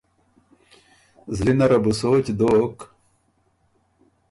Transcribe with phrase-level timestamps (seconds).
[1.35, 2.75] زلی نره بُو سوچ دوک۔